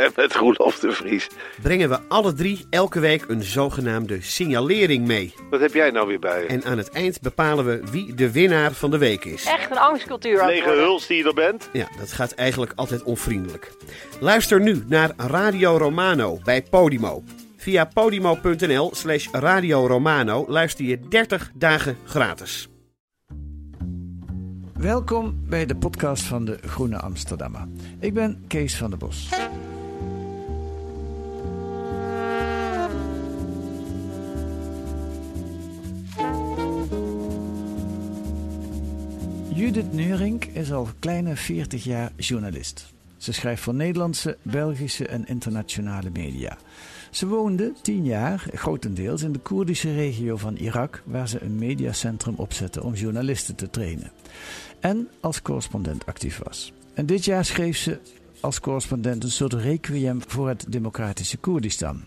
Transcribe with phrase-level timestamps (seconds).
[0.00, 1.28] En met Roelof de Vries.
[1.62, 5.34] brengen we alle drie elke week een zogenaamde signalering mee.
[5.50, 6.46] Wat heb jij nou weer bij je?
[6.46, 9.44] En aan het eind bepalen we wie de winnaar van de week is.
[9.44, 11.68] Echt een angstcultuur Lege huls die je er bent?
[11.72, 13.72] Ja, dat gaat eigenlijk altijd onvriendelijk.
[14.20, 17.22] Luister nu naar Radio Romano bij Podimo.
[17.56, 22.68] Via podimo.nl slash Radio Romano luister je 30 dagen gratis.
[24.72, 27.68] Welkom bij de podcast van de Groene Amsterdammer.
[27.98, 29.28] Ik ben Kees van der Bos.
[39.54, 42.92] Judith Neurink is al kleine 40 jaar journalist.
[43.16, 46.58] Ze schrijft voor Nederlandse, Belgische en internationale media.
[47.10, 52.34] Ze woonde 10 jaar, grotendeels, in de Koerdische regio van Irak, waar ze een mediacentrum
[52.34, 54.10] opzette om journalisten te trainen.
[54.80, 56.72] En als correspondent actief was.
[56.94, 57.98] En dit jaar schreef ze
[58.40, 62.02] als correspondent een soort requiem voor het democratische Koerdistan.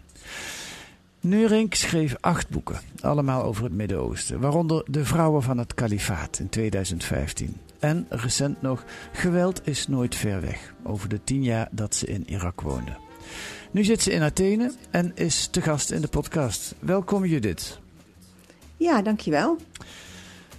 [1.23, 6.49] Neurink schreef acht boeken, allemaal over het Midden-Oosten, waaronder De Vrouwen van het Kalifaat in
[6.49, 7.57] 2015.
[7.79, 12.29] En recent nog Geweld is nooit ver weg, over de tien jaar dat ze in
[12.29, 12.91] Irak woonde.
[13.71, 16.75] Nu zit ze in Athene en is te gast in de podcast.
[16.79, 17.79] Welkom Judith.
[18.77, 19.57] Ja, dankjewel.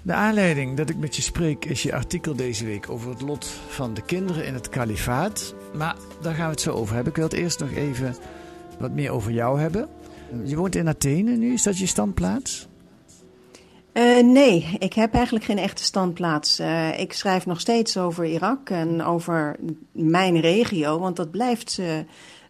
[0.02, 3.46] De aanleiding dat ik met je spreek is je artikel deze week over het lot
[3.68, 5.54] van de kinderen in het kalifaat.
[5.74, 7.12] Maar daar gaan we het zo over hebben.
[7.12, 8.16] Ik wil het eerst nog even
[8.78, 9.88] wat meer over jou hebben.
[10.44, 12.68] Je woont in Athene nu, is dat je standplaats?
[13.92, 16.58] Eh, nee, ik heb eigenlijk geen echte standplaats.
[16.58, 19.56] Eh, ik schrijf nog steeds over Irak en over
[19.92, 21.86] mijn regio, want dat blijft eh,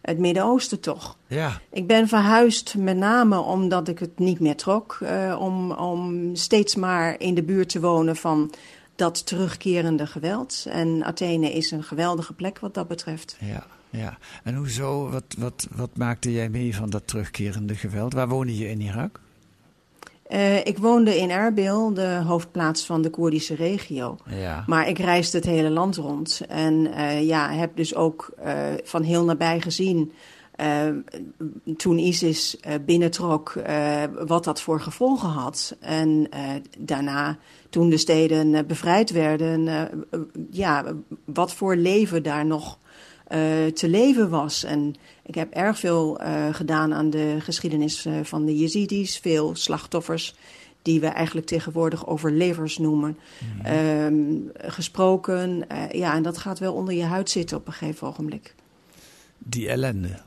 [0.05, 1.17] het Midden-Oosten toch.
[1.27, 1.61] Ja.
[1.71, 6.75] Ik ben verhuisd met name omdat ik het niet meer trok, eh, om, om steeds
[6.75, 8.53] maar in de buurt te wonen van
[8.95, 10.65] dat terugkerende geweld.
[10.69, 13.37] En Athene is een geweldige plek wat dat betreft.
[13.39, 13.65] Ja,
[13.97, 14.17] ja.
[14.43, 18.13] En hoezo, wat, wat, wat maakte jij mee van dat terugkerende geweld?
[18.13, 19.19] Waar woonde je in Irak?
[20.25, 24.17] Eh, ik woonde in Erbil, de hoofdplaats van de Koerdische regio.
[24.29, 24.63] Ja.
[24.67, 26.41] Maar ik reisde het hele land rond.
[26.47, 30.11] En eh, ja, heb dus ook eh, van heel nabij gezien.
[31.77, 33.53] toen ISIS binnentrok,
[34.25, 35.75] wat dat voor gevolgen had.
[35.79, 36.29] En
[36.77, 37.37] daarna,
[37.69, 39.89] toen de steden bevrijd werden,
[40.51, 40.83] ja,
[41.25, 42.77] wat voor leven daar nog
[43.73, 44.63] te leven was.
[44.63, 49.17] En ik heb erg veel eh, gedaan aan de geschiedenis eh, van de Jezidis.
[49.17, 50.35] Veel slachtoffers
[50.81, 53.17] die we eigenlijk tegenwoordig overlevers noemen.
[53.63, 54.15] Ehm,
[54.55, 55.69] gesproken.
[55.69, 58.55] eh, ja, en dat gaat wel onder je huid zitten op een gegeven ogenblik.
[59.37, 60.19] Die ellende.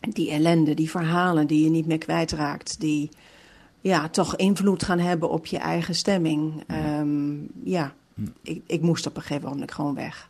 [0.00, 2.80] Die ellende, die verhalen die je niet meer kwijtraakt.
[2.80, 3.08] Die
[3.80, 6.64] ja, toch invloed gaan hebben op je eigen stemming.
[6.66, 7.34] Ehm,
[7.64, 7.94] ja,
[8.42, 10.29] ik, ik moest op een gegeven moment gewoon weg.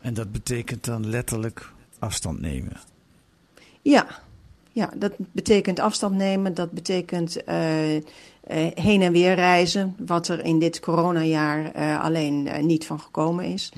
[0.00, 2.76] En dat betekent dan letterlijk afstand nemen.
[3.82, 4.06] Ja,
[4.72, 6.54] ja, dat betekent afstand nemen.
[6.54, 8.02] Dat betekent eh, eh,
[8.74, 9.96] heen en weer reizen.
[10.06, 13.72] Wat er in dit coronajaar eh, alleen niet van gekomen is.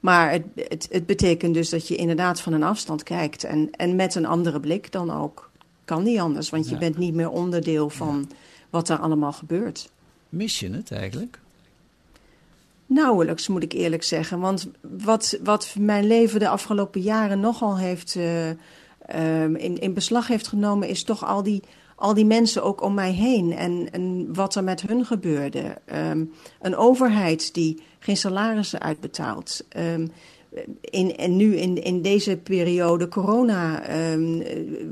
[0.00, 3.44] Maar het, het, het betekent dus dat je inderdaad van een afstand kijkt.
[3.44, 5.50] En, en met een andere blik dan ook.
[5.84, 8.30] Kan niet anders, want je bent niet meer onderdeel van
[8.70, 9.90] wat er allemaal gebeurt.
[10.28, 11.40] Mis je het eigenlijk?
[12.90, 14.40] Nauwelijks, moet ik eerlijk zeggen.
[14.40, 20.26] Want wat, wat mijn leven de afgelopen jaren nogal heeft eh, ehm, in, in beslag
[20.26, 21.62] heeft genomen, is toch al die,
[21.96, 25.78] al die mensen ook om mij heen en, en wat er met hun gebeurde.
[25.84, 26.24] Ehm,
[26.60, 29.64] een overheid die geen salarissen uitbetaalt.
[29.68, 30.06] Ehm,
[30.80, 34.18] in, en nu in, in deze periode corona, eh,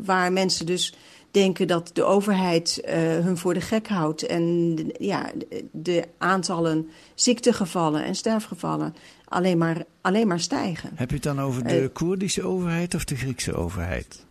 [0.04, 0.94] waar mensen dus
[1.30, 4.26] denken dat de overheid eh, hun voor de gek houdt.
[4.26, 5.30] En ja,
[5.72, 8.94] de, aantallen ziektegevallen en sterfgevallen
[9.24, 10.90] alleen maar, alleen maar stijgen.
[10.94, 11.88] Heb je het dan over de Eh.
[11.92, 14.26] Koerdische overheid of de Griekse overheid?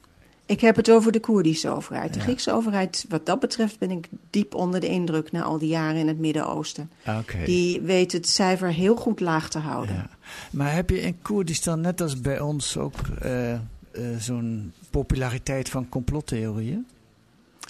[0.46, 2.14] Ik heb het over de Koerdische overheid.
[2.14, 2.26] De Ja.
[2.26, 6.00] Griekse overheid, wat dat betreft, ben ik diep onder de indruk na al die jaren
[6.00, 6.92] in het Midden-Oosten.
[7.46, 9.96] Die weet het cijfer heel goed laag te houden.
[9.96, 10.10] Ja.
[10.52, 13.60] Maar heb je in Koerdistan net als bij ons ook eh,
[13.98, 16.88] eh, zo'n populariteit van complottheorieën?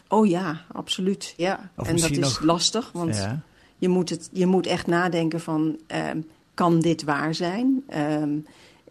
[0.07, 1.33] Oh ja, absoluut.
[1.37, 1.71] Ja.
[1.75, 3.41] Of en dat is nog- lastig, want Ja.
[3.77, 6.19] je, moet het, je moet echt nadenken van, ehm,
[6.53, 7.83] kan dit waar zijn?
[7.87, 8.29] Ehm,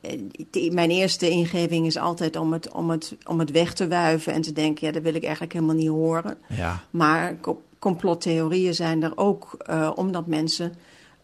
[0.01, 4.33] eh, mijn eerste ingeving is altijd om het, om, het, om het weg te wuiven
[4.33, 6.37] en te denken, ja, dat wil ik eigenlijk helemaal niet horen.
[6.49, 6.83] ja.
[6.91, 10.75] Maar co- complottheorieën zijn er ook eh, omdat mensen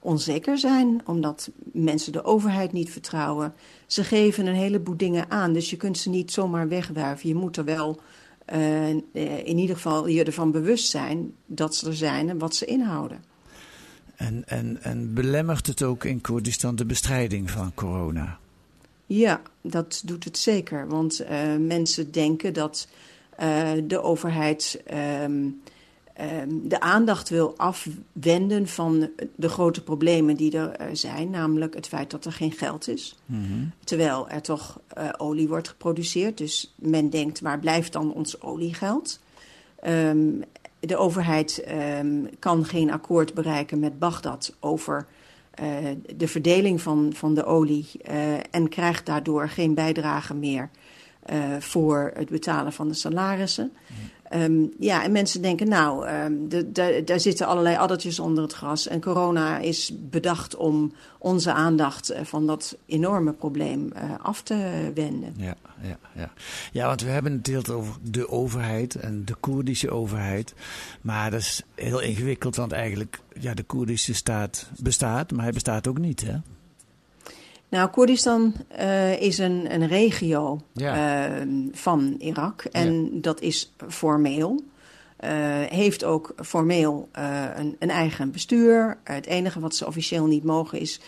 [0.02, 3.54] onzeker zijn, omdat mensen de overheid niet vertrouwen.
[3.86, 7.28] Ze geven een heleboel dingen aan, dus je kunt ze niet zomaar wegwuiven.
[7.28, 8.00] Je moet er wel
[8.52, 8.88] uh,
[9.44, 13.24] in ieder geval je ervan bewust zijn dat ze er zijn en wat ze inhouden.
[14.16, 18.38] En, en, en belemmert het ook in Koerdistan de bestrijding van corona?
[19.06, 20.88] Ja, dat doet het zeker.
[20.88, 21.28] Want uh,
[21.58, 22.88] mensen denken dat
[23.40, 24.82] uh, de overheid
[25.22, 25.62] um,
[26.62, 31.30] de aandacht wil afwenden van de grote problemen die er zijn.
[31.30, 33.18] Namelijk het feit dat er geen geld is.
[33.26, 33.72] Mm -hmm.
[33.84, 36.38] Terwijl er toch uh, olie wordt geproduceerd.
[36.38, 39.20] Dus men denkt, waar blijft dan ons oliegeld?
[39.86, 40.42] Um,
[40.80, 41.64] de overheid
[42.38, 45.06] kan geen akkoord bereiken met Bagdad over
[45.60, 50.70] uh, de verdeling van, van de olie uh, en krijgt daardoor geen bijdrage meer
[51.32, 53.72] uh, voor het betalen van de salarissen.
[54.34, 58.88] Um, ja, en mensen denken, nou, um, de, daar zitten allerlei addertjes onder het gras.
[58.88, 65.34] En corona is bedacht om onze aandacht van dat enorme probleem uh, af te wenden.
[65.36, 66.30] Ja, ja, ja.
[66.72, 70.54] ja, want we hebben het heel over de overheid en de Koerdische overheid.
[71.00, 75.86] Maar dat is heel ingewikkeld, want eigenlijk, ja, de Koerdische staat bestaat, maar hij bestaat
[75.86, 76.36] ook niet, hè?
[77.72, 81.28] Nou, Koerdistan uh, is een, een regio ja.
[81.28, 83.20] uh, van Irak en ja.
[83.20, 84.64] dat is formeel.
[85.24, 85.30] Uh,
[85.60, 87.08] heeft ook formeel
[87.56, 88.98] een, een, eigen bestuur.
[89.04, 91.00] het enige wat ze officieel niet mogen is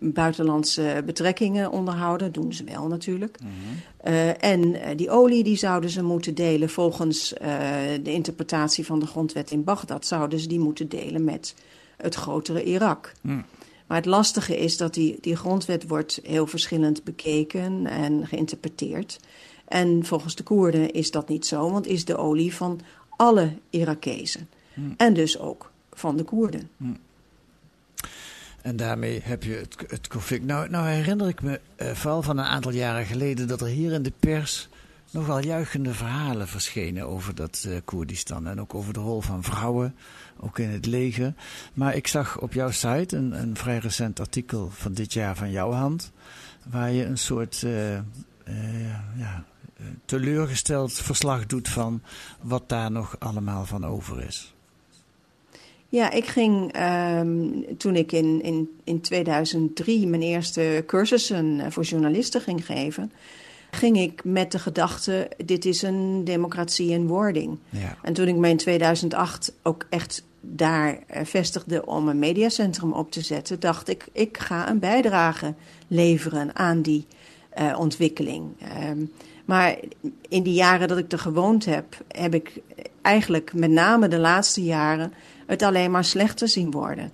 [0.00, 2.32] buitenlandse betrekkingen onderhouden.
[2.32, 3.38] Dat doen ze wel natuurlijk.
[3.40, 4.34] Mm -hmm.
[4.40, 7.34] en die olie die zouden ze moeten delen volgens
[8.02, 10.06] de interpretatie van de grondwet in Bagdad.
[10.06, 11.54] Zouden ze die moeten delen met
[11.96, 13.12] het grotere Irak.
[13.20, 13.44] Mm.
[13.92, 19.20] Maar het lastige is dat die, die grondwet wordt heel verschillend bekeken en geïnterpreteerd.
[19.68, 22.80] En volgens de Koerden is dat niet zo, want is de olie van
[23.16, 24.48] alle Irakezen.
[24.74, 24.94] Hmm.
[24.96, 26.70] En dus ook van de Koerden.
[26.76, 26.98] Hmm.
[28.62, 30.44] En daarmee heb je het, het conflict.
[30.44, 33.92] Nou, nou herinner ik me uh, vooral van een aantal jaren geleden dat er hier
[33.92, 34.68] in de pers
[35.12, 38.46] nogal juichende verhalen verschenen over dat uh, Koerdistan.
[38.46, 39.96] En ook over de rol van vrouwen,
[40.40, 41.34] ook in het leger.
[41.74, 45.50] Maar ik zag op jouw site een, een vrij recent artikel van dit jaar van
[45.50, 46.12] jouw hand.
[46.70, 48.00] Waar je een soort uh, uh,
[49.16, 49.44] ja,
[50.04, 52.02] teleurgesteld verslag doet van
[52.40, 54.54] wat daar nog allemaal van over is.
[55.88, 56.76] Ja, ik ging
[57.18, 63.12] um, toen ik in, in, in 2003 mijn eerste cursussen voor journalisten ging geven
[63.74, 67.58] ging ik met de gedachte: dit is een democratie in wording.
[67.68, 67.96] Ja.
[68.02, 73.20] En toen ik me in 2008 ook echt daar vestigde om een mediacentrum op te
[73.20, 75.54] zetten, dacht ik: ik ga een bijdrage
[75.88, 77.06] leveren aan die
[77.58, 78.44] uh, ontwikkeling.
[78.88, 79.10] Um,
[79.44, 79.78] maar
[80.28, 82.60] in die jaren dat ik er gewoond heb, heb ik
[83.02, 85.12] eigenlijk met name de laatste jaren
[85.46, 87.12] het alleen maar slechter zien worden.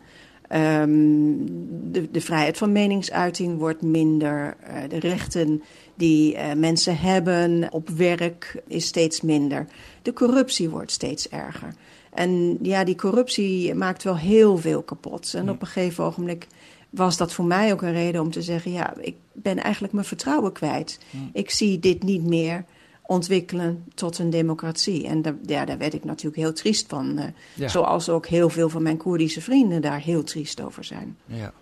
[0.52, 1.44] Um,
[1.93, 4.56] de, de, vrijheid van meningsuiting wordt minder.
[4.62, 5.62] Uh, de rechten
[5.99, 9.67] die uh, mensen hebben op werk is steeds minder.
[10.03, 11.75] De corruptie wordt steeds erger.
[12.12, 15.35] En ja, die corruptie maakt wel heel veel kapot.
[15.35, 16.47] En op een gegeven ogenblik
[16.91, 20.06] was dat voor mij ook een reden om te zeggen: ja, ik ben eigenlijk mijn
[20.06, 20.99] vertrouwen kwijt.
[21.33, 22.65] Ik zie dit niet meer
[23.03, 25.06] ontwikkelen tot een democratie.
[25.06, 27.21] En daar, ja, daar werd ik natuurlijk heel triest van.
[27.55, 27.69] Ja.
[27.69, 31.17] Zoals ook heel veel van mijn Koerdische vrienden daar heel triest over zijn.
[31.27, 31.53] Ja.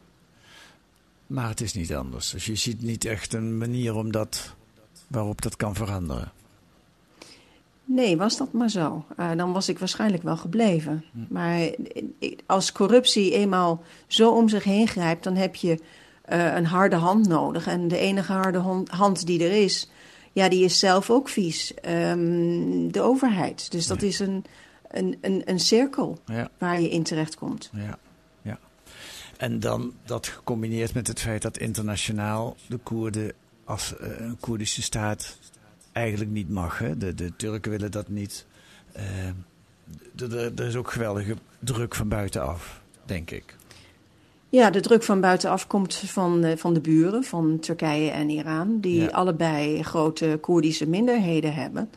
[1.27, 2.31] Maar het is niet anders.
[2.31, 4.55] Dus je ziet niet echt een manier om dat,
[5.06, 6.33] waarop dat kan veranderen.
[7.85, 9.05] Nee, was dat maar zo.
[9.19, 11.05] Uh, dan was ik waarschijnlijk wel gebleven.
[11.13, 11.19] Hm.
[11.29, 11.71] Maar
[12.47, 15.79] als corruptie eenmaal zo om zich heen grijpt, dan heb je
[16.33, 17.67] uh, een harde hand nodig.
[17.67, 19.91] En de enige harde hand die er is,
[20.33, 21.75] ja, die is zelf ook vies.
[21.89, 23.71] Um, de overheid.
[23.71, 24.45] Dus dat is een,
[24.91, 26.49] een, een, een cirkel ja.
[26.59, 27.71] waar je in terecht komt.
[27.73, 27.83] Ja.
[27.83, 27.99] ja.
[29.36, 33.32] En dan dat gecombineerd met het feit dat internationaal de Koerden
[33.64, 35.38] als uh, een Koerdische staat
[35.93, 36.78] eigenlijk niet mag.
[36.78, 36.96] Hè?
[36.96, 38.46] De, de Turken willen dat niet.
[38.96, 43.56] Uh, er is ook geweldige druk van buitenaf, denk ik.
[44.48, 48.81] Ja, de druk van buitenaf komt van, uh, van de buren, van Turkije en Iran,
[48.81, 49.06] die ja.
[49.06, 51.90] allebei grote Koerdische minderheden hebben,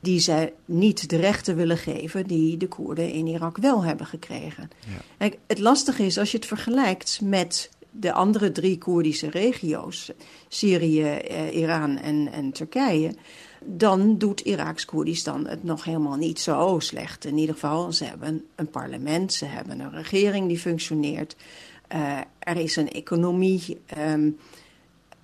[0.00, 4.70] die zij niet de rechten willen geven die de Koerden in Irak wel hebben gekregen.
[5.18, 5.30] Ja.
[5.46, 10.10] Het lastige is als je het vergelijkt met de andere drie Koerdische regio's,
[10.48, 13.14] Syrië, eh, Iran en, en Turkije,
[13.64, 17.24] dan doet Iraks Koerdistan het nog helemaal niet zo slecht.
[17.24, 21.36] In ieder geval, ze hebben een parlement, ze hebben een regering die functioneert.
[21.94, 24.38] Uh, er is een economie, um,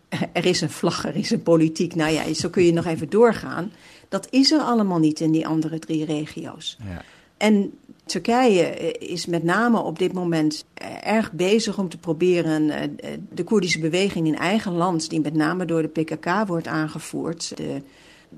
[0.33, 1.95] er is een vlag, er is een politiek.
[1.95, 3.73] Nou ja, zo kun je nog even doorgaan.
[4.09, 6.77] Dat is er allemaal niet in die andere drie regio's.
[6.85, 7.03] Ja.
[7.37, 7.73] En
[8.05, 13.11] Turkije eh, is met name op dit moment eh, erg bezig om te proberen eh,
[13.33, 17.83] de Koerdische beweging in eigen land, die met name door de PKK wordt aangevoerd, de,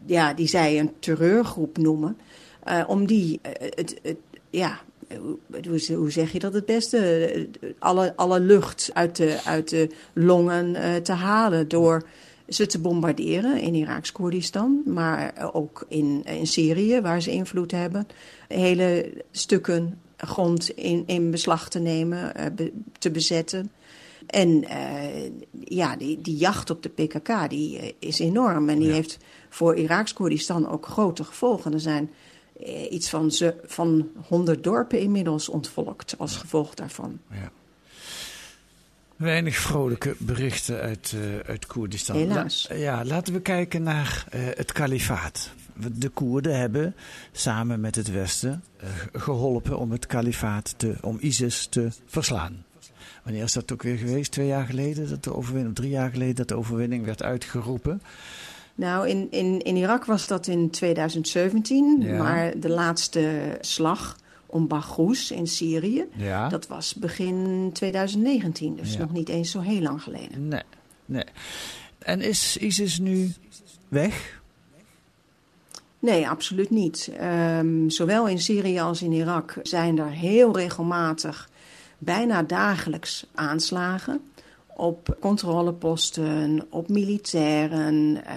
[0.06, 2.16] ja, die zij een terreurgroep noemen,
[2.86, 4.16] om die het, het,
[4.50, 4.80] ja,
[5.20, 5.38] hoe,
[5.94, 7.48] hoe zeg je dat het beste?
[7.78, 12.06] Alle, alle lucht uit de, uit de longen te halen door
[12.48, 18.06] ze te bombarderen in Iraaks Koerdistan, maar ook in, in Syrië, waar ze invloed hebben.
[18.48, 23.70] Hele stukken grond in, in beslag te nemen, uh, te bezetten.
[24.26, 25.30] En uh,
[25.64, 28.68] ja, die, die jacht op de PKK die, uh, is enorm.
[28.68, 28.94] En die ja.
[28.94, 31.72] heeft voor Iraaks Koerdistan ook grote gevolgen.
[31.72, 32.10] Er zijn
[32.90, 37.18] iets van, ze, van 100 dorpen inmiddels ontvolkt als gevolg daarvan.
[37.30, 37.50] Ja.
[39.16, 42.16] Weinig vrolijke berichten uit, uh, uit Koerdistan.
[42.16, 42.66] Helaas.
[42.70, 45.50] La ja, laten we kijken naar uh, het kalifaat.
[45.92, 46.94] De Koerden hebben
[47.32, 52.64] samen met het Westen uh, geholpen om het kalifaat, te, om ISIS te verslaan.
[53.22, 54.32] Wanneer is dat ook weer geweest?
[54.32, 58.02] Twee jaar geleden, dat de overwinning, drie jaar geleden dat de overwinning werd uitgeroepen.
[58.74, 62.22] Nou, in, in, in Irak was dat in 2017, ja.
[62.22, 64.16] maar de laatste slag
[64.56, 66.04] om Baghouz in Syrië.
[66.16, 66.48] Ja.
[66.48, 68.98] Dat was begin 2019, dus Ja.
[68.98, 70.48] nog niet eens zo heel lang geleden.
[70.48, 70.62] Nee,
[71.04, 71.24] nee.
[71.98, 73.32] En is ISIS nu
[73.88, 74.40] weg?
[75.98, 77.10] Nee, absoluut niet.
[77.18, 81.48] Ehm, zowel in Syrië als in Irak zijn er heel regelmatig,
[81.98, 84.20] bijna dagelijks aanslagen.
[84.76, 88.24] Op controleposten, op militairen.
[88.26, 88.36] Eh,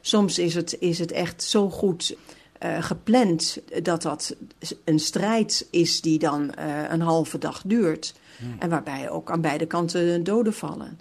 [0.00, 2.16] soms is het, is het echt zo goed
[2.58, 4.36] eh, gepland dat dat
[4.84, 8.14] een strijd is die dan eh, een halve dag duurt.
[8.58, 11.00] En waarbij ook aan beide kanten doden vallen.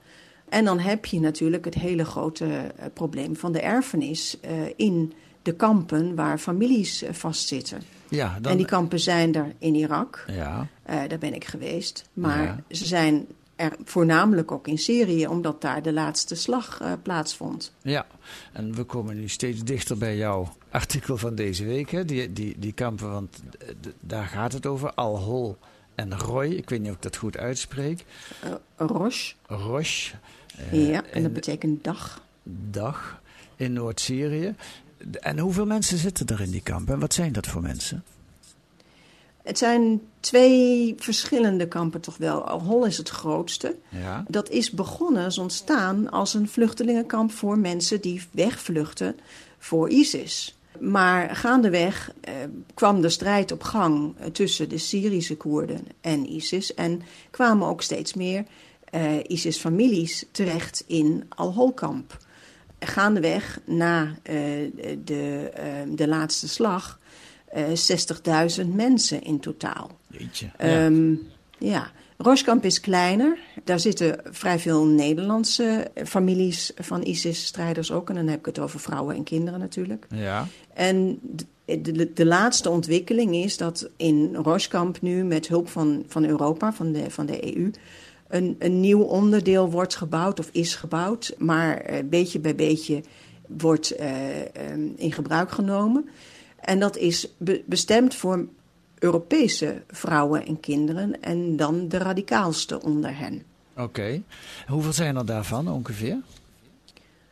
[0.50, 4.38] En dan heb je natuurlijk het hele grote eh, probleem van de erfenis
[4.76, 7.82] in de kampen waar families vastzitten.
[8.10, 12.10] Ja, dan, En die kampen zijn er in Irak, ja, daar ben ik geweest.
[12.14, 12.64] Maar Ja.
[12.70, 17.74] ze zijn er voornamelijk ook in Syrië, omdat daar de laatste slag eh, plaatsvond.
[17.82, 18.06] ja.
[18.54, 21.90] En we komen nu steeds dichter bij jouw artikel van deze week.
[21.92, 22.06] Hè?
[22.06, 23.68] Die, die, die kampen, want eh,
[24.00, 24.94] daar gaat het over.
[24.94, 25.58] Al-Hol
[25.96, 26.46] en Roy.
[26.48, 28.06] Ik weet niet of ik dat goed uitspreek.
[28.76, 30.12] Rosh, Rosh.
[30.72, 32.22] eh, ja, en dat betekent dag.
[32.70, 33.22] dag
[33.56, 34.56] in Noord-Syrië.
[35.20, 36.94] En hoeveel mensen zitten er in die kampen?
[36.94, 38.04] En wat zijn dat voor mensen?
[39.48, 42.42] Het zijn twee verschillende kampen toch wel.
[42.42, 43.75] Al-Hol is het grootste.
[43.89, 49.16] Ja, Dat is begonnen, is ontstaan als een vluchtelingenkamp voor mensen die wegvluchten
[49.58, 50.58] voor ISIS.
[50.80, 52.34] Maar gaandeweg eh,
[52.74, 56.74] kwam de strijd op gang eh, tussen de Syrische Koerden en ISIS.
[56.74, 57.01] En
[57.32, 58.46] kwamen ook steeds meer
[58.89, 62.18] eh, ISIS-families terecht in Al-Hol-kamp.
[62.80, 64.36] Gaandeweg, na eh,
[65.04, 67.00] de, eh, de laatste slag,
[67.48, 67.66] eh
[68.60, 69.92] 60.000 mensen in totaal.
[70.08, 70.50] jeetje.
[70.58, 71.13] Ehm,
[71.58, 73.38] ja, Roskamp is kleiner.
[73.63, 78.10] Daar zitten vrij veel Nederlandse families van ISIS-strijders ook.
[78.10, 80.08] En dan heb ik het over vrouwen en kinderen natuurlijk.
[80.10, 80.48] ja.
[80.74, 86.25] En de, de, de laatste ontwikkeling is dat in Roskamp nu met hulp van, van
[86.25, 87.72] Europa, van de, van de EU...
[88.27, 91.36] Een, een nieuw onderdeel wordt gebouwd of is gebouwd.
[91.38, 93.01] Maar eh, beetje bij beetje
[93.48, 96.10] wordt eh, ehm, in gebruik genomen.
[96.60, 98.46] En dat is be- bestemd voor
[99.00, 103.44] Europese vrouwen en kinderen en dan de radicaalste onder hen.
[103.78, 104.22] Oké.
[104.68, 106.18] Hoeveel zijn er daarvan ongeveer?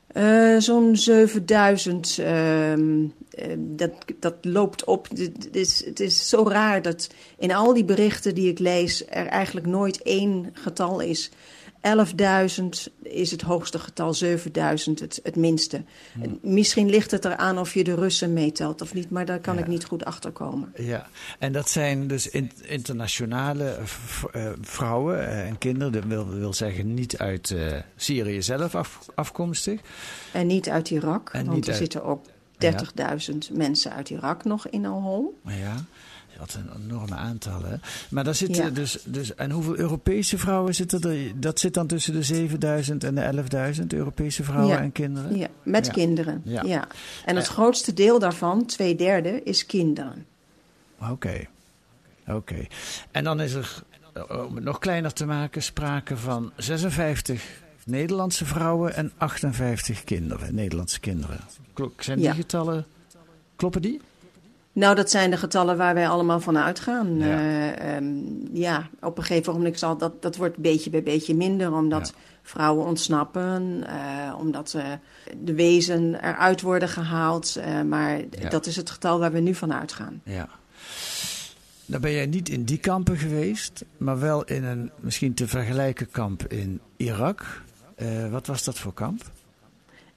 [0.08, 5.08] Eh, Zo'n 7000, ehm, eh, dat, dat loopt op.
[5.10, 9.26] Het is, het is zo raar dat in al die berichten die ik lees er
[9.28, 11.30] eigenlijk nooit één getal is.
[11.86, 12.66] 11.000
[13.04, 15.84] is het hoogste getal, 7000 het, het minste.
[16.42, 19.60] Misschien ligt het eraan of je de Russen meetelt of niet, maar daar kan Ja.
[19.62, 20.74] ik niet goed achter komen.
[20.76, 21.08] Ja,
[21.40, 23.78] en dat zijn dus in- internationale
[24.32, 25.94] eh, vrouwen eh, en kinderen.
[25.94, 29.80] Dat wil, wil zeggen niet uit eh, Syrië zelf af- afkomstig.
[30.32, 32.26] En niet uit Irak, En want er uit- zitten ook
[32.58, 35.40] 30.000 mensen uit Irak nog in Al-Hol.
[35.46, 35.76] Ja,
[36.40, 37.70] wat een enorme aantallen.
[37.70, 37.76] hè.
[38.10, 38.70] Maar daar zitten Ja.
[38.70, 39.36] dus, dus...
[39.36, 41.40] En hoeveel Europese vrouwen zitten er?
[41.40, 43.22] Dat zit dan tussen de 7000 en de
[43.82, 44.82] 11.000 Europese vrouwen Ja.
[44.82, 45.38] en kinderen?
[45.38, 45.92] Ja, met Ja.
[45.92, 46.42] kinderen.
[46.46, 46.88] Ja.
[47.26, 47.52] En het Eh.
[47.52, 50.26] grootste deel daarvan, twee derde, is kinderen.
[51.12, 51.46] Oké.
[52.28, 52.66] Oké.
[53.12, 57.44] En dan is er, eh, om het nog kleiner te maken, sprake van 56
[57.86, 61.40] Nederlandse vrouwen en 58 kinderen, Nederlandse kinderen.
[61.74, 62.86] Klok- Zijn die getallen,
[63.56, 64.02] kloppen die?
[64.76, 67.18] Nou, dat zijn de getallen waar wij allemaal van uitgaan.
[67.18, 67.40] Ja.
[67.42, 68.00] Ja,
[68.54, 72.22] ja op een gegeven moment zal dat, dat wordt beetje bij beetje minder, omdat Ja.
[72.44, 74.84] vrouwen ontsnappen, eh, omdat eh,
[75.44, 77.56] de wezen eruit worden gehaald.
[77.56, 78.50] eh, maar Ja.
[78.50, 80.22] dat is het getal waar we nu van uitgaan.
[80.24, 80.48] Ja.
[81.86, 86.12] Dan ben jij niet in die kampen geweest, maar wel in een misschien te vergelijken
[86.12, 87.62] kamp in Irak.
[88.32, 89.24] Wat was dat voor kamp?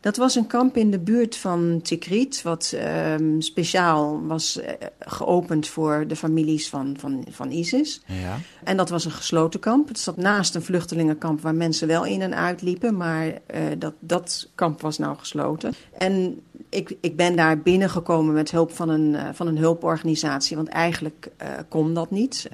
[0.01, 2.75] Dat was een kamp in de buurt van Tikrit, wat
[3.19, 8.03] um, speciaal was uh, geopend voor de families van, van, van ISIS.
[8.07, 8.39] Ja.
[8.65, 9.89] En dat was een gesloten kamp.
[9.89, 13.35] Het zat naast een vluchtelingenkamp waar mensen wel in en uit liepen, maar uh,
[13.79, 15.75] dat, dat kamp was nou gesloten.
[15.99, 20.69] En ik, ik ben daar binnengekomen met hulp van een, uh, van een hulporganisatie, want
[20.69, 21.31] eigenlijk
[21.69, 22.49] kon dat niet.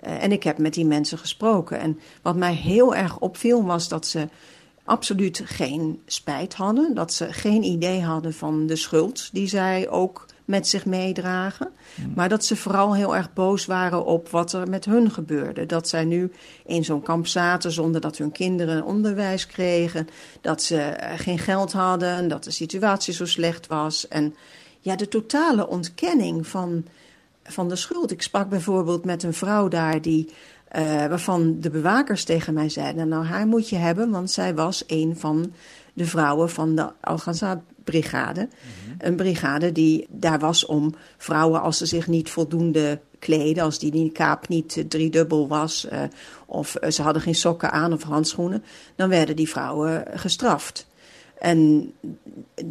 [0.00, 1.78] en ik heb met die mensen gesproken.
[1.78, 4.28] En wat mij heel erg opviel was dat ze
[4.84, 6.94] absoluut geen spijt hadden.
[6.94, 11.70] Dat ze geen idee hadden van de schuld die zij ook met zich meedragen.
[12.14, 15.66] Maar dat ze vooral heel erg boos waren op wat er met hun gebeurde.
[15.66, 16.32] Dat zij nu
[16.66, 20.08] in zo'n kamp zaten zonder dat hun kinderen onderwijs kregen.
[20.40, 24.08] Dat ze geen geld hadden, dat de situatie zo slecht was.
[24.08, 24.34] En
[24.80, 26.84] ja, de totale ontkenning van,
[27.42, 28.10] van de schuld.
[28.10, 30.32] Ik sprak bijvoorbeeld met een vrouw daar die
[30.76, 34.84] uh, waarvan de bewakers tegen mij zeiden: Nou, haar moet je hebben, want zij was
[34.86, 35.52] een van
[35.92, 38.40] de vrouwen van de Al-Ghazal-brigade.
[38.40, 38.96] Mm-hmm.
[38.98, 44.12] Een brigade die daar was om vrouwen, als ze zich niet voldoende kleden, als die
[44.12, 46.02] kaap niet driedubbel was, uh,
[46.46, 48.64] of ze hadden geen sokken aan of handschoenen,
[48.96, 50.86] dan werden die vrouwen gestraft.
[51.42, 51.92] En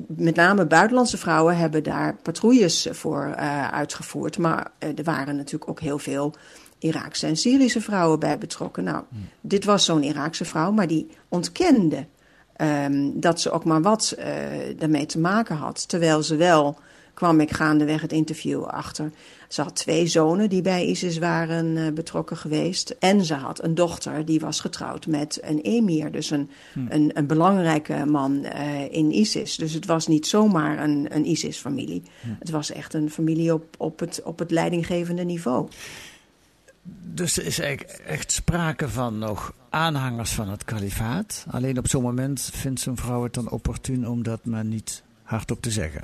[0.08, 4.38] met name buitenlandse vrouwen hebben daar patrouilles voor uh, uitgevoerd.
[4.38, 6.34] Maar er waren natuurlijk ook heel veel
[6.80, 8.84] Iraakse en Syrische vrouwen bij betrokken.
[8.84, 9.04] Nou,
[9.42, 12.06] dit was zo'n Iraakse vrouw, maar die ontkende
[12.58, 14.26] um, dat ze ook maar wat uh,
[14.78, 15.88] daarmee te maken had.
[15.88, 16.78] Terwijl ze wel,
[17.14, 19.12] kwam ik gaandeweg het interview achter,
[19.52, 22.96] ze had twee zonen die bij ISIS waren uh, betrokken geweest.
[23.00, 26.88] En ze had een dochter die was getrouwd met een emir, dus een, hmm.
[26.90, 29.56] een, een, belangrijke man uh, in ISIS.
[29.56, 32.04] Dus het was niet zomaar een, een ISIS-familie.
[32.22, 32.36] Hmm.
[32.40, 35.68] Het was echt een familie op, op, het, op het leidinggevende niveau.
[37.14, 41.46] Dus er is eigenlijk echt sprake van nog aanhangers van het kalifaat.
[41.50, 45.62] Alleen op zo'n moment vindt zo'n vrouw het dan opportun om dat maar niet hardop
[45.62, 46.04] te zeggen.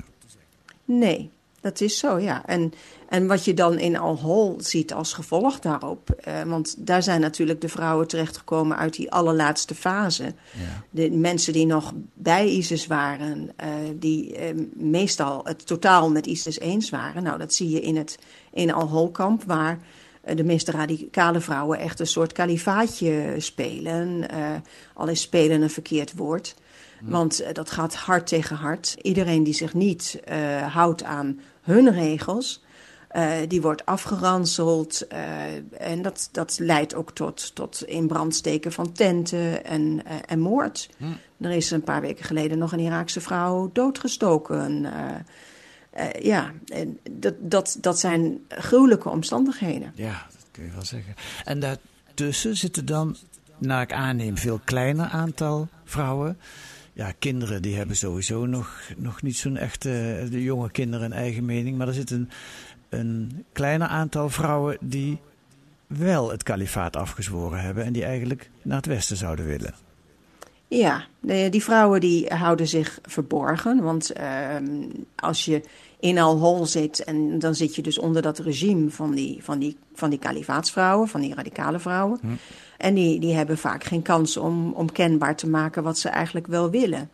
[0.88, 2.46] Nee, dat is zo, ja.
[2.46, 2.72] En,
[3.08, 6.10] en wat je dan in Al-Hol ziet als gevolg daarop...
[6.10, 10.24] Eh, want daar zijn natuurlijk de vrouwen terechtgekomen uit die allerlaatste fase.
[10.24, 10.84] Ja.
[10.90, 13.50] De mensen die nog bij ISIS waren...
[13.64, 17.22] Uh, die uh, meestal het totaal met ISIS eens waren.
[17.22, 18.18] Nou, dat zie je in het
[18.52, 19.42] in Al-Hol-kamp...
[19.44, 19.78] waar
[20.22, 24.26] eh, de meest radicale vrouwen echt een soort kalifaatje spelen.
[24.34, 24.50] Uh,
[24.94, 26.54] al is spelen een verkeerd woord.
[27.00, 27.10] Hmm.
[27.10, 28.96] Want uh, dat gaat hard tegen hard.
[29.02, 32.62] Iedereen die zich niet uh, houdt aan hun regels,
[33.48, 35.06] die wordt afgeranseld.
[35.78, 40.88] en dat, dat leidt ook tot, tot in brand steken van tenten en, en moord.
[40.96, 41.16] Hmm.
[41.40, 44.86] Er is een paar weken geleden nog een Iraakse vrouw doodgestoken.
[46.20, 46.52] Ja,
[47.10, 49.92] dat, dat, dat zijn gruwelijke omstandigheden.
[49.94, 51.14] Ja, dat kun je wel zeggen.
[51.44, 53.16] En daartussen zitten dan,
[53.58, 56.38] naar ik aanneem, veel kleiner aantal vrouwen.
[56.98, 61.44] Ja, kinderen die hebben sowieso nog, nog niet zo'n echte, de jonge kinderen een eigen
[61.44, 61.78] mening.
[61.78, 62.30] Maar er zit een,
[62.88, 65.18] een kleiner aantal vrouwen die
[65.86, 69.74] wel het kalifaat afgezworen hebben en die eigenlijk naar het westen zouden willen.
[70.68, 71.06] Ja,
[71.50, 73.82] die vrouwen die houden zich verborgen.
[73.82, 74.56] Want uh,
[75.16, 75.62] als je
[76.00, 79.76] in Al-Hol zit en dan zit je dus onder dat regime van die, van die,
[79.94, 82.18] van die kalifaatsvrouwen, van die radicale vrouwen.
[82.20, 82.26] Hm.
[82.76, 86.46] En die, die hebben vaak geen kans om, om kenbaar te maken wat ze eigenlijk
[86.46, 87.10] wel willen.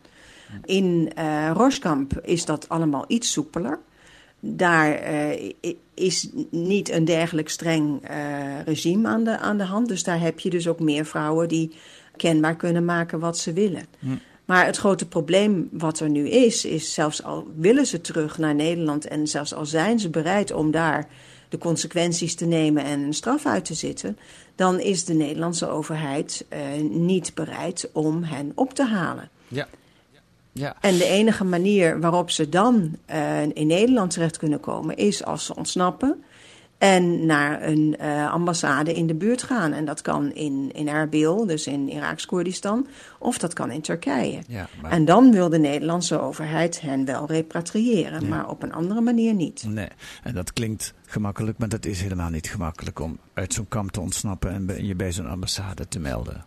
[0.65, 3.79] In uh, Roskamp is dat allemaal iets soepeler.
[4.39, 5.51] Daar uh,
[5.93, 9.87] is niet een dergelijk streng uh, regime aan de, aan de hand.
[9.87, 11.71] Dus daar heb je dus ook meer vrouwen die
[12.17, 13.85] kenbaar kunnen maken wat ze willen.
[13.99, 14.07] Hm.
[14.45, 18.55] Maar het grote probleem wat er nu is, is zelfs al willen ze terug naar
[18.55, 21.07] Nederland en zelfs al zijn ze bereid om daar
[21.49, 24.17] de consequenties te nemen en een straf uit te zitten,
[24.55, 29.29] dan is de Nederlandse overheid uh, niet bereid om hen op te halen.
[29.47, 29.67] Ja.
[30.51, 30.75] Ja.
[30.81, 35.45] En de enige manier waarop ze dan uh, in Nederland terecht kunnen komen, is als
[35.45, 36.23] ze ontsnappen
[36.77, 39.73] en naar een uh, ambassade in de buurt gaan.
[39.73, 42.87] En dat kan in, in Erbil, dus in Iraaks-Koerdistan,
[43.19, 44.41] of dat kan in Turkije.
[44.47, 44.91] Ja, maar...
[44.91, 48.27] En dan wil de Nederlandse overheid hen wel repatriëren, ja.
[48.27, 49.63] maar op een andere manier niet.
[49.67, 49.87] Nee,
[50.23, 54.01] en dat klinkt gemakkelijk, maar dat is helemaal niet gemakkelijk om uit zo'n kamp te
[54.01, 56.45] ontsnappen en je bij zo'n ambassade te melden.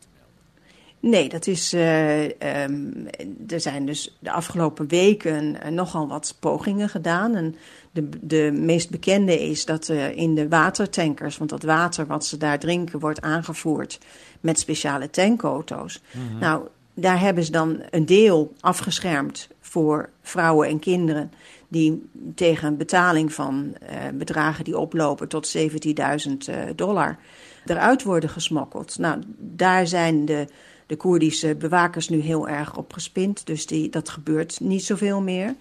[1.00, 1.74] Nee, dat is.
[1.74, 3.06] Uh, um,
[3.48, 7.34] er zijn dus de afgelopen weken uh, nogal wat pogingen gedaan.
[7.34, 7.54] En
[7.98, 12.36] de, de meest bekende is dat uh, in de watertankers, want dat water wat ze
[12.36, 13.98] daar drinken wordt aangevoerd
[14.40, 16.02] met speciale tankauto's.
[16.12, 16.38] Mm -hmm.
[16.38, 21.32] Nou, daar hebben ze dan een deel afgeschermd voor vrouwen en kinderen
[21.68, 27.18] die tegen een betaling van uh, bedragen die oplopen tot 17.000 uh, dollar
[27.66, 28.98] eruit worden gesmokkeld.
[28.98, 30.46] Nou, daar zijn de,
[30.86, 35.54] de Koerdische bewakers nu heel erg op gespind, dus die, dat gebeurt niet zoveel meer.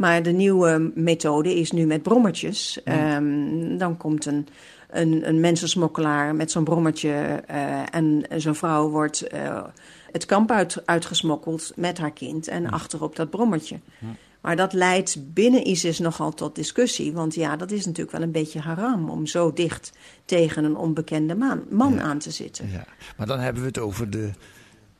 [0.00, 2.80] Maar de nieuwe methode is nu met brommertjes.
[2.84, 4.48] Um, dan komt een,
[4.90, 9.64] een, een mensensmokkelaar met zo'n brommertje uh, en zo'n vrouw wordt uh,
[10.12, 12.68] het kamp uit, uitgesmokkeld met haar kind en ja.
[12.68, 13.80] achterop dat brommertje.
[13.98, 14.06] Ja.
[14.40, 17.12] Maar dat leidt binnen ISIS nogal tot discussie.
[17.12, 19.92] Want ja, dat is natuurlijk wel een beetje haram om zo dicht
[20.24, 22.70] tegen een onbekende man, man aan te zitten.
[22.70, 22.84] Ja.
[23.16, 24.30] Maar dan hebben we het over de,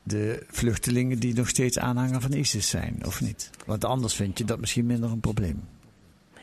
[0.02, 3.50] de vluchtelingen die nog steeds aanhanger van ISIS zijn, of niet?
[3.66, 5.62] Want anders vind je dat misschien minder een probleem.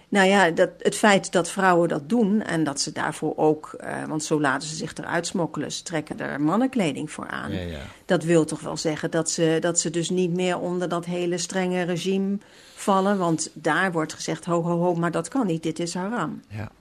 [0.10, 4.06] Nou ja, dat, het feit dat vrouwen dat doen en dat ze daarvoor ook, uh,
[4.06, 7.52] want zo laten ze zich eruit smokkelen, ze trekken er mannenkleding voor aan.
[7.52, 7.82] Ja, ja.
[8.06, 11.38] Dat wil toch wel zeggen dat ze, dat ze dus niet meer onder dat hele
[11.38, 12.38] strenge regime
[12.76, 13.17] vallen.
[13.17, 16.41] Want daar wordt gezegd, ho, ho, ho, maar dat kan niet, dit is haram.
[16.50, 16.72] Ja.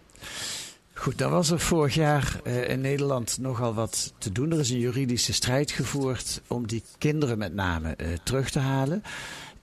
[0.98, 4.52] Goed, dan was er vorig jaar uh, in Nederland nogal wat te doen.
[4.52, 9.02] Er is een juridische strijd gevoerd om die kinderen met name uh, terug te halen.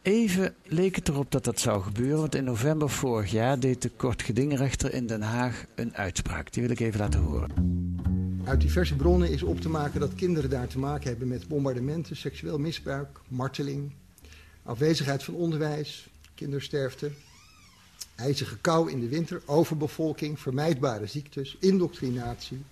[0.01, 3.89] Even leek het erop dat dat zou gebeuren, want in november vorig jaar deed de
[3.89, 6.51] kortgedingrechter in Den Haag een uitspraak.
[6.53, 7.49] Die wil ik even laten horen.
[8.43, 12.15] Uit diverse bronnen is op te maken dat kinderen daar te maken hebben met bombardementen,
[12.15, 13.91] seksueel misbruik, marteling,
[14.63, 17.11] afwezigheid van onderwijs, kindersterfte,
[18.15, 22.63] ijzige kou in de winter, overbevolking, vermijdbare ziektes, indoctrinatie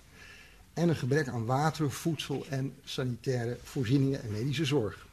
[0.72, 5.06] en een gebrek aan water, voedsel en sanitaire voorzieningen en medische zorg.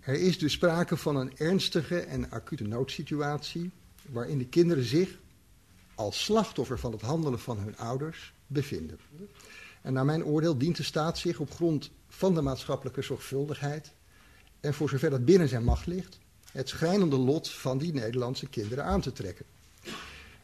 [0.00, 3.70] Er is dus sprake van een ernstige en acute noodsituatie
[4.06, 5.18] waarin de kinderen zich
[5.94, 8.98] als slachtoffer van het handelen van hun ouders bevinden.
[9.82, 13.92] En naar mijn oordeel dient de staat zich op grond van de maatschappelijke zorgvuldigheid
[14.60, 16.18] en voor zover dat binnen zijn macht ligt,
[16.52, 19.44] het schrijnende lot van die Nederlandse kinderen aan te trekken.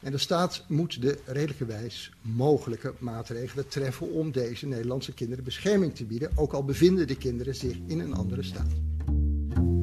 [0.00, 6.04] En de staat moet de redelijkerwijs mogelijke maatregelen treffen om deze Nederlandse kinderen bescherming te
[6.04, 8.72] bieden, ook al bevinden de kinderen zich in een andere staat.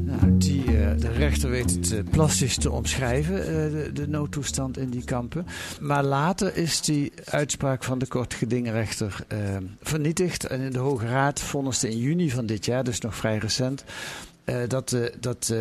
[0.04, 4.78] Nou, die, uh, de rechter weet het uh, plastisch te omschrijven, uh, de, de, noodtoestand
[4.78, 5.46] in die kampen.
[5.82, 9.26] Maar later is die uitspraak van de kortgedingrechter
[9.82, 10.46] vernietigd.
[10.46, 13.84] En in de Hoge Raad vonnisde in juni van dit jaar, dus nog vrij recent,
[14.68, 15.54] dat, dat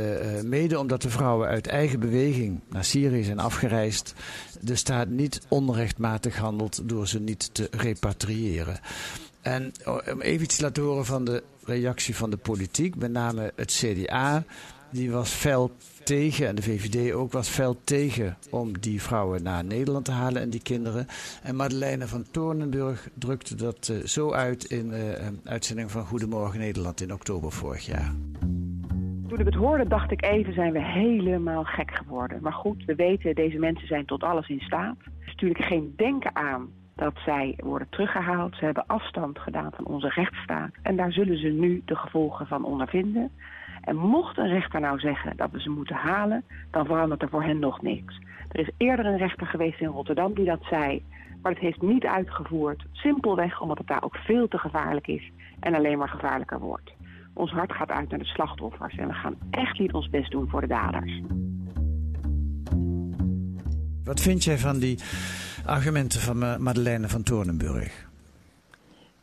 [0.44, 4.14] mede omdat de vrouwen uit eigen beweging naar Syrië zijn afgereisd,
[4.60, 8.80] de staat niet onrechtmatig handelt door ze niet te repatriëren.
[9.40, 9.72] En
[10.08, 13.72] om even iets te laten horen van de reactie van de politiek, met name het
[13.72, 14.44] CDA,
[14.90, 15.70] die was fel
[16.04, 20.42] tegen, en de VVD ook was fel tegen om die vrouwen naar Nederland te halen
[20.42, 21.06] en die kinderen.
[21.42, 26.58] En Madeleine van Toornenburg drukte dat uh, zo uit in de uh, uitzending van Goedemorgen
[26.58, 28.14] Nederland in oktober vorig jaar.
[29.32, 32.38] Toen ik het hoorde, dacht ik even, zijn we helemaal gek geworden.
[32.42, 34.96] Maar goed, we weten, deze mensen zijn tot alles in staat.
[35.04, 38.56] Er is natuurlijk geen denken aan dat zij worden teruggehaald.
[38.56, 40.70] Ze hebben afstand gedaan van onze rechtsstaat.
[40.82, 43.30] En daar zullen ze nu de gevolgen van ondervinden.
[43.80, 47.42] En mocht een rechter nou zeggen dat we ze moeten halen, dan verandert er voor
[47.42, 48.18] hen nog niks.
[48.48, 51.04] Er is eerder een rechter geweest in Rotterdam die dat zei,
[51.42, 52.84] maar het heeft niet uitgevoerd.
[52.92, 56.92] Simpelweg omdat het daar ook veel te gevaarlijk is en alleen maar gevaarlijker wordt.
[57.34, 60.48] Ons hart gaat uit naar de slachtoffers en we gaan echt niet ons best doen
[60.48, 61.20] voor de daders.
[64.04, 64.98] Wat vind jij van die
[65.66, 68.10] argumenten van Madeleine van Toornenburg?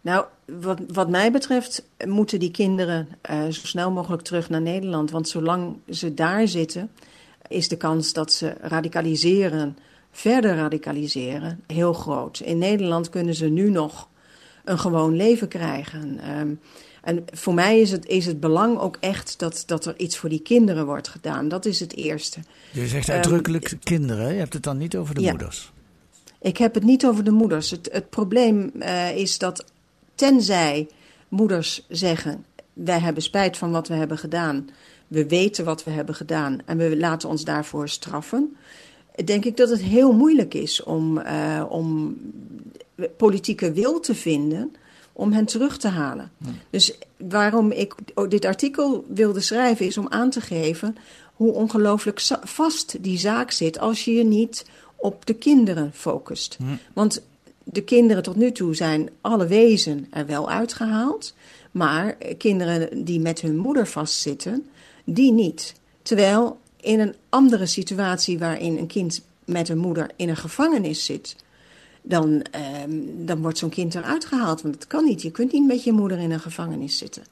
[0.02, 5.12] Nou, wat, wat mij betreft moeten die kinderen uh, zo snel mogelijk terug naar Nederland.
[5.12, 6.91] Want zolang ze daar zitten,
[7.48, 9.78] is de kans dat ze radicaliseren,
[10.12, 12.39] verder radicaliseren, heel groot.
[12.39, 14.10] In Nederland kunnen ze nu nog
[14.63, 16.19] een gewoon leven krijgen.
[16.39, 16.60] Um,
[17.01, 20.29] en voor mij is het, is het belang ook echt dat, dat er iets voor
[20.29, 21.47] die kinderen wordt gedaan.
[21.47, 22.39] Dat is het eerste.
[22.71, 25.29] Je zegt uitdrukkelijk um, kinderen, je hebt het dan niet over de ja.
[25.29, 25.71] moeders.
[26.41, 27.71] Ik heb het niet over de moeders.
[27.71, 29.65] Het, het probleem uh, is dat
[30.15, 30.88] tenzij
[31.27, 34.69] moeders zeggen: wij hebben spijt van wat we hebben gedaan,
[35.07, 38.55] we weten wat we hebben gedaan en we laten ons daarvoor straffen,
[39.25, 42.17] denk ik dat het heel moeilijk is om, uh, om
[43.17, 44.71] politieke wil te vinden
[45.19, 46.32] om hen terug te halen.
[46.38, 46.49] Ja.
[46.69, 47.95] Dus waarom ik
[48.29, 50.95] dit artikel wilde schrijven is om aan te geven
[51.34, 56.58] hoe ongelooflijk vast die zaak zit als je je niet op de kinderen focust.
[56.60, 56.77] Ja.
[56.93, 57.21] Want
[57.63, 61.34] de kinderen tot nu toe zijn alle wezen er wel uitgehaald,
[61.71, 64.67] maar kinderen die met hun moeder vastzitten,
[65.03, 65.73] die niet.
[66.01, 71.36] Terwijl in een andere situatie waarin een kind met een moeder in een gevangenis zit,
[72.01, 72.45] dan,
[72.85, 74.62] um, dan wordt zo'n kind eruit gehaald.
[74.62, 75.21] Want dat kan niet.
[75.21, 77.23] Je kunt niet met je moeder in een gevangenis zitten.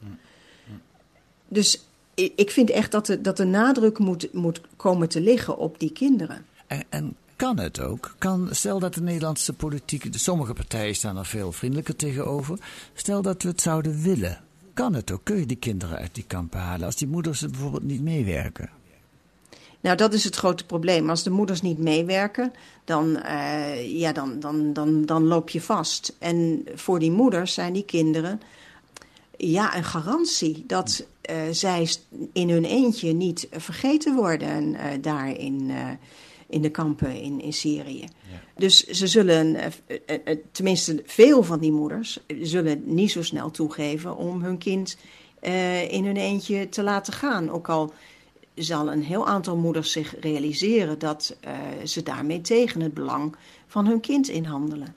[1.48, 1.82] Dus
[2.20, 5.80] i- ik vind echt dat de, dat de nadruk moet, moet komen te liggen op
[5.80, 6.46] die kinderen.
[6.68, 8.16] En, en kan het ook?
[8.18, 12.60] Kan, stel dat de Nederlandse politiek, de sommige partijen staan er veel vriendelijker tegenover.
[12.94, 14.42] Stel dat we het zouden willen.
[14.74, 15.22] Kan het ook?
[15.24, 18.70] Kun je die kinderen uit die kampen halen als die moeders er bijvoorbeeld niet meewerken?
[19.88, 21.10] Nou, dat is het grote probleem.
[21.10, 22.54] Als de moeders niet meewerken,
[22.86, 26.16] dan, eh, ja, dan, dan, dan, dan loop je vast.
[26.20, 28.42] En voor die moeders zijn die kinderen
[29.38, 31.90] ja, een garantie dat eh, zij
[32.34, 35.72] in hun eentje niet vergeten worden eh, daar in,
[36.50, 38.06] in de kampen in, in Syrië.
[38.56, 39.58] Dus ze zullen,
[40.52, 44.98] tenminste veel van die moeders, zullen niet zo snel toegeven om hun kind
[45.90, 47.50] in hun eentje te laten gaan.
[47.50, 47.94] Ook al
[48.58, 51.54] zal een heel aantal moeders zich realiseren dat eh,
[51.86, 53.36] ze daarmee tegen het belang
[53.68, 54.96] van hun kind inhandelen.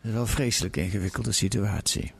[0.00, 2.12] Dat is wel een vreselijk ingewikkelde situatie.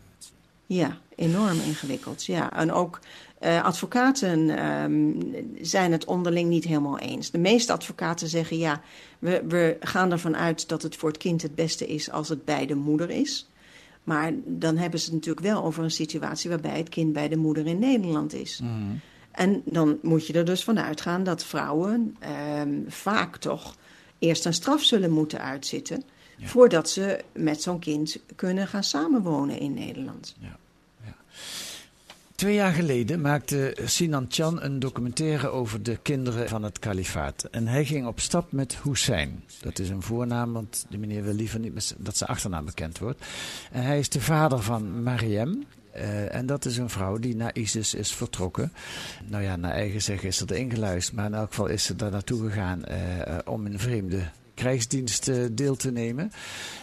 [0.66, 2.24] Ja, enorm ingewikkeld.
[2.24, 2.52] Ja.
[2.52, 3.00] En ook
[3.38, 5.12] eh, advocaten ehm,
[5.60, 7.30] zijn het onderling niet helemaal eens.
[7.30, 8.80] De meeste advocaten zeggen ja,
[9.18, 12.44] we, we gaan ervan uit dat het voor het kind het beste is als het
[12.44, 13.48] bij de moeder is.
[14.04, 17.36] Maar dan hebben ze het natuurlijk wel over een situatie waarbij het kind bij de
[17.36, 18.60] moeder in Nederland is.
[19.36, 23.76] En dan moet je er dus van uitgaan dat vrouwen ehm, vaak toch
[24.18, 26.02] eerst een straf zullen moeten uitzitten.
[26.42, 30.36] Voordat ze met zo'n kind kunnen gaan samenwonen in Nederland.
[32.34, 37.44] Twee jaar geleden maakte Sinan Chan een documentaire over de kinderen van het kalifaat.
[37.50, 39.44] En hij ging op stap met Hussein.
[39.60, 43.26] Dat is een voornaam, want de meneer wil liever niet dat zijn achternaam bekend wordt.
[43.70, 45.64] En hij is de vader van Mariam.
[45.96, 48.72] Eh, en dat is een vrouw die naar ISIS is vertrokken.
[49.24, 51.16] Nou ja, naar eigen zeggen is ze erin geluisterd.
[51.16, 54.22] Maar in elk geval is ze daar naartoe gegaan eh, eh, om in vreemde
[54.56, 56.30] krijgsdienst eh, deel te nemen.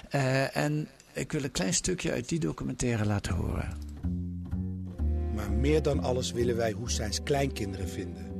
[0.09, 3.77] Eh, en ik wil een klein stukje uit die documentaire laten horen.
[5.35, 8.31] Maar meer dan alles willen wij Hoesijns kleinkinderen vinden.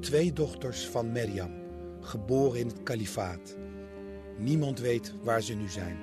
[0.00, 1.50] Twee dochters van Merjam,
[2.00, 3.56] geboren in het kalifaat.
[4.38, 5.96] Niemand weet waar ze nu zijn.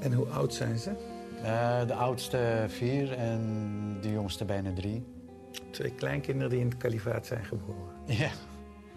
[0.00, 1.07] En hoe oud zijn ze?
[1.42, 5.06] Eh, de oudste vier en de jongste bijna drie.
[5.70, 7.94] Twee kleinkinderen die in het kalifaat zijn geboren.
[8.06, 8.30] Ja.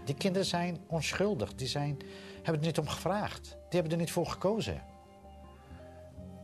[0.05, 1.55] Die kinderen zijn onschuldig.
[1.55, 1.97] Die zijn,
[2.35, 3.43] hebben er niet om gevraagd.
[3.43, 4.81] Die hebben er niet voor gekozen.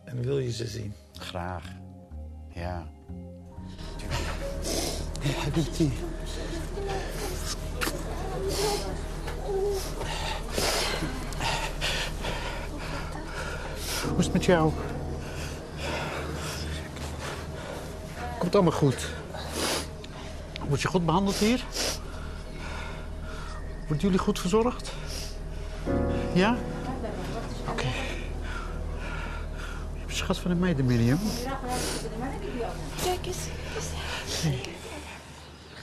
[0.03, 0.93] En wil je ze zien?
[1.13, 1.71] Graag.
[2.53, 2.87] Ja.
[5.21, 5.91] Ja, doet die.
[14.09, 14.71] Hoe is het met jou?
[18.47, 19.07] Komt allemaal goed.
[20.67, 21.63] Word je goed behandeld hier?
[23.79, 24.91] Worden jullie goed verzorgd?
[26.33, 26.57] Ja?
[27.69, 27.83] Oké.
[29.93, 31.19] Je hebt een schat van een meiden, Miriam.
[33.03, 33.37] Kijk eens.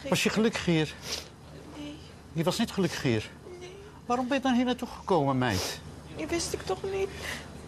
[0.09, 0.94] Was je gelukkig hier?
[1.77, 1.96] Nee,
[2.33, 3.31] Je was niet gelukkig hier.
[4.07, 5.81] Waarom ben je dan hier naartoe gekomen, meid?
[6.16, 7.09] die wist ik toch niet.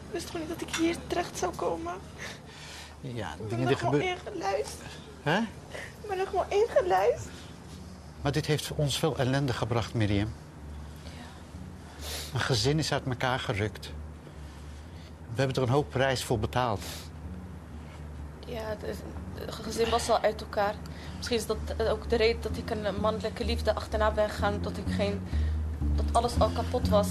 [0.06, 1.94] Ik wist toch niet dat ik hier terecht zou komen.
[3.14, 4.18] Ja, Ik ben dingen er die gewoon gebeuren.
[4.26, 4.90] ingeluisterd.
[5.22, 5.38] Hè?
[6.00, 7.34] Ik ben er gewoon ingeluisterd.
[8.22, 10.32] Maar dit heeft ons veel ellende gebracht, Miriam.
[12.34, 13.92] Een gezin is uit elkaar gerukt.
[15.34, 16.82] We hebben er een hoop prijs voor betaald.
[18.46, 18.62] Ja,
[19.34, 20.74] het gezin was al uit elkaar.
[21.16, 21.56] Misschien is dat
[21.88, 24.62] ook de reden dat ik een mannelijke liefde achterna ben gegaan.
[24.62, 25.20] Dat ik geen...
[25.78, 27.08] Dat alles al kapot was.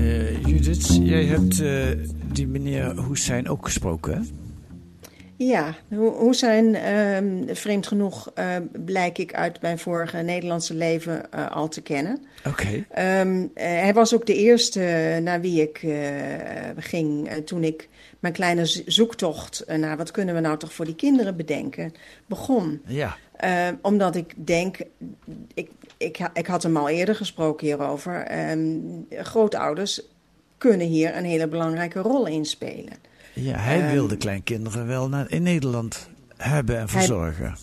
[0.00, 1.86] Eh, Judith, jij hebt eh,
[2.32, 4.20] die meneer Hussein ook gesproken, hè?
[5.36, 8.46] Ja, hoe, hoe zijn, ehm, vreemd genoeg, eh,
[8.84, 12.22] blijk ik uit mijn vorige Nederlandse leven al te kennen.
[12.46, 12.84] Oké.
[12.90, 14.80] Ehm, eh, hij was ook de eerste
[15.22, 15.86] naar wie ik
[16.76, 21.36] ging toen ik mijn kleine zoektocht naar wat kunnen we nou toch voor die kinderen
[21.36, 21.92] bedenken,
[22.26, 22.82] begon.
[22.86, 23.16] Ja.
[23.40, 24.76] Eh, omdat ik denk,
[25.54, 28.78] ik, ik, ik had hem al eerder gesproken hierover, ehm,
[29.10, 30.02] grootouders
[30.58, 32.92] kunnen hier een hele belangrijke rol in spelen.
[33.32, 37.56] Ja, hij Ehm, wil de kleinkinderen wel naar, in Nederland hebben en verzorgen.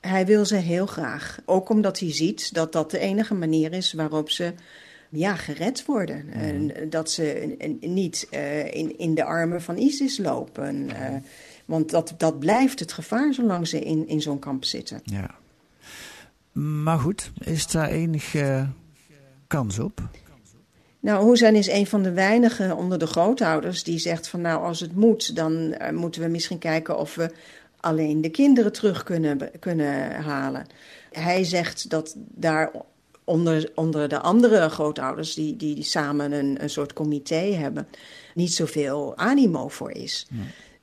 [0.00, 1.38] Hij wil ze heel graag.
[1.44, 4.52] Ook omdat hij ziet dat dat de enige manier is waarop ze
[5.10, 6.28] ja, gered worden.
[6.32, 10.90] En dat ze niet eh, in, in de armen van ISIS lopen.
[10.90, 11.14] Eh,
[11.66, 15.00] want dat, dat blijft het gevaar zolang ze in, in zo'n kamp zitten.
[15.04, 15.34] Ja.
[16.52, 18.68] Maar goed, is daar enige
[19.46, 20.08] kans op?
[21.00, 24.80] Nou, Hussein is een van de weinigen onder de grootouders die zegt van nou, als
[24.80, 27.30] het moet, dan eh, moeten we misschien kijken of we
[27.80, 30.66] alleen de kinderen terug kunnen, kunnen halen.
[31.12, 32.70] Hij zegt dat daar
[33.24, 37.88] onder, onder de andere grootouders, die, die samen een, een soort comité hebben,
[38.34, 40.26] niet zoveel animo voor is.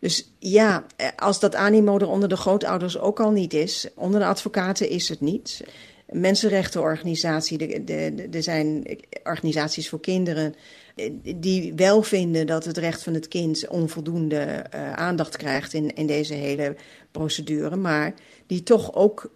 [0.04, 4.20] Dus ja, eh, als dat animo er onder de grootouders ook al niet is, onder
[4.20, 5.64] de advocaten is het niet.
[6.10, 7.84] Mensenrechtenorganisatie,
[8.32, 10.56] er zijn organisaties voor kinderen
[10.96, 15.96] eh, die wel vinden dat het recht van het kind onvoldoende uh, aandacht krijgt in,
[15.96, 16.76] in deze hele
[17.12, 18.14] procedure, maar
[18.48, 19.32] die toch ook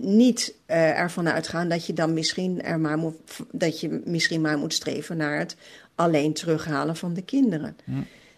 [0.00, 3.16] niet uh, ervan uitgaan dat je dan misschien er maar moet,
[3.50, 5.56] dat je misschien maar moet streven naar het
[5.94, 7.76] alleen terughalen van de kinderen.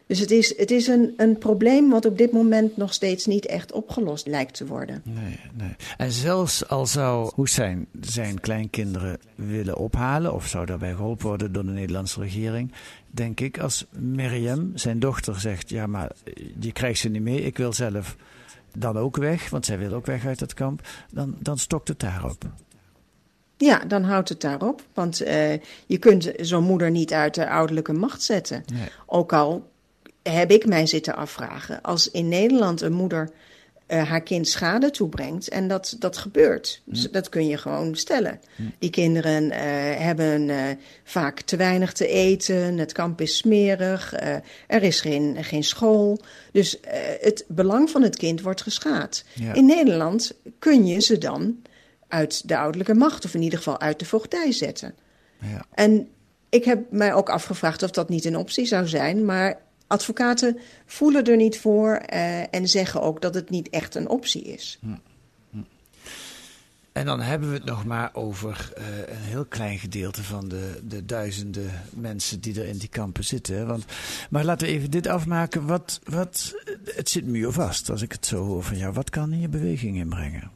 [0.07, 3.47] Dus het is, het is een, een probleem wat op dit moment nog steeds niet
[3.47, 5.03] echt opgelost lijkt te worden.
[5.05, 5.77] Nee, nee.
[5.97, 11.65] En zelfs al zou Hussein zijn kleinkinderen willen ophalen, of zou daarbij geholpen worden door
[11.65, 12.73] de Nederlandse regering,
[13.07, 16.11] denk ik, als Miriam, zijn dochter, zegt: Ja, maar
[16.61, 18.17] je krijgt ze niet mee, ik wil zelf
[18.79, 22.01] dan ook weg, want zij wil ook weg uit het kamp, dan, dan stokt het
[22.01, 22.45] daarop.
[23.57, 24.83] Ja, dan houdt het daarop.
[24.95, 25.53] Want uh,
[25.87, 28.63] je kunt zo'n moeder niet uit de ouderlijke macht zetten.
[28.73, 28.89] Nee.
[29.07, 29.73] Ook al
[30.33, 31.83] heb ik mij zitten afvragen.
[31.83, 33.31] Als in Nederland een moeder
[33.89, 35.49] uh, haar kind schade toebrengt.
[35.49, 36.83] En dat, dat gebeurt.
[36.85, 38.41] Dus dat kun je gewoon stellen.
[38.79, 39.57] Die kinderen uh,
[40.05, 40.63] hebben uh,
[41.05, 42.79] vaak te weinig te eten.
[42.79, 44.15] Het kamp is smerig.
[44.67, 46.21] er is geen, geen school.
[46.53, 46.79] Dus
[47.21, 49.25] het belang van het kind wordt geschaad.
[49.33, 49.55] Ja.
[49.55, 51.63] In Nederland kun je ze dan
[52.09, 54.95] uit de ouderlijke macht, of in ieder geval uit de voogdij zetten.
[55.39, 55.65] Ja.
[55.75, 56.09] En
[56.49, 59.25] ik heb mij ook afgevraagd of dat niet een optie zou zijn.
[59.25, 59.61] Maar
[59.95, 64.43] advocaten voelen er niet voor uh, en zeggen ook dat het niet echt een optie
[64.43, 64.79] is.
[64.81, 64.89] Hm.
[65.51, 65.59] Hm.
[66.93, 70.81] En dan hebben we het nog maar over uh, een heel klein gedeelte van de,
[70.89, 73.67] de duizenden mensen die er in die kampen zitten.
[73.67, 73.85] Want,
[74.31, 75.67] maar laten we even dit afmaken.
[75.67, 76.55] Wat, wat,
[76.85, 78.93] het zit muurvast als ik het zo hoor van jou.
[78.93, 80.51] Wat kan hier beweging inbrengen?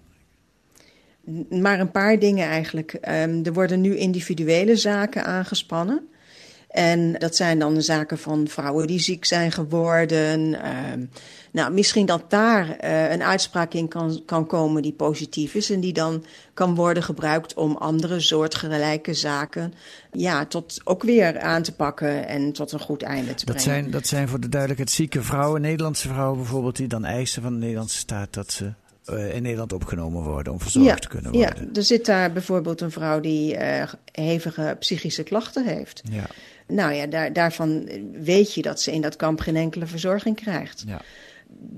[1.51, 2.93] Maar een paar dingen eigenlijk.
[2.93, 6.09] Um, er worden nu individuele zaken aangespannen.
[6.69, 10.49] En dat zijn dan de zaken van vrouwen die ziek zijn geworden.
[10.49, 10.61] Uh,
[11.53, 15.81] nou, misschien dat daar uh, een uitspraak in kan, kan komen die positief is en
[15.81, 19.75] die dan kan worden gebruikt om andere soortgelijke zaken
[20.13, 23.63] ja, tot ook weer aan te pakken en tot een goed einde te dat brengen.
[23.63, 27.53] Zijn, dat zijn voor de duidelijkheid zieke vrouwen, Nederlandse vrouwen bijvoorbeeld, die dan eisen van
[27.53, 28.73] de Nederlandse staat dat ze
[29.11, 31.65] uh, in Nederland opgenomen worden, om verzorgd ja, te kunnen worden.
[31.65, 36.03] Ja, er zit daar bijvoorbeeld een vrouw die uh, hevige psychische klachten heeft.
[36.11, 36.27] Ja.
[36.69, 40.85] Nou ja, daar, daarvan weet je dat ze in dat kamp geen enkele verzorging krijgt.
[40.87, 41.01] Ja.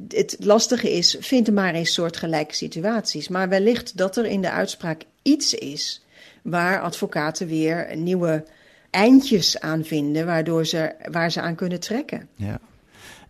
[0.09, 3.29] Het lastige is, vind er maar eens soortgelijke situaties.
[3.29, 6.05] Maar wellicht dat er in de uitspraak iets is
[6.43, 8.45] waar advocaten weer nieuwe
[8.91, 12.29] eindjes aan vinden, waardoor ze, waar ze aan kunnen trekken.
[12.35, 12.61] Ja.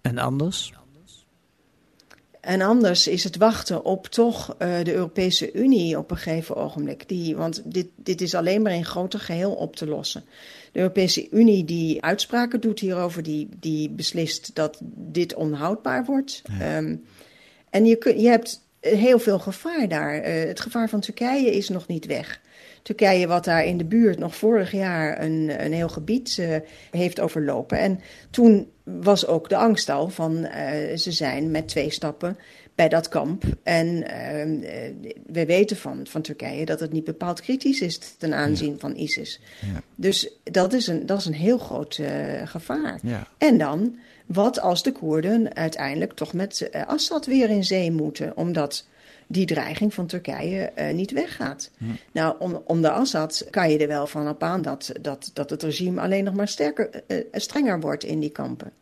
[0.00, 0.72] En anders?
[2.40, 7.08] En anders is het wachten op toch uh, de Europese Unie op een gegeven ogenblik.
[7.08, 10.24] Die, want dit, dit is alleen maar in groter geheel op te lossen.
[10.72, 16.42] De Europese Unie die uitspraken doet hierover, die, die beslist dat dit onhoudbaar wordt.
[16.58, 16.76] Ja.
[16.76, 17.04] Um,
[17.70, 20.16] en je, kun, je hebt heel veel gevaar daar.
[20.16, 22.40] Uh, het gevaar van Turkije is nog niet weg.
[22.82, 26.56] Turkije, wat daar in de buurt nog vorig jaar een, een heel gebied uh,
[26.90, 27.78] heeft overlopen.
[27.78, 32.38] En toen was ook de angst al van uh, ze zijn met twee stappen
[32.74, 33.44] bij dat kamp.
[33.62, 34.04] En uh,
[35.26, 38.78] we weten van, van Turkije dat het niet bepaald kritisch is ten aanzien ja.
[38.78, 39.40] van ISIS.
[39.60, 39.82] Ja.
[39.94, 42.08] Dus dat is een, dat is een heel groot uh,
[42.44, 42.98] gevaar.
[43.02, 43.26] Ja.
[43.38, 48.86] En dan, wat als de Koerden uiteindelijk toch met Assad weer in zee moeten, omdat
[49.30, 51.70] die dreiging van Turkije uh, niet weggaat.
[51.78, 51.84] Hm.
[52.12, 55.62] Nou, om, onder Assad kan je er wel van op aan dat, dat, dat het
[55.62, 58.72] regime alleen nog maar sterker, strenger wordt in die kampen.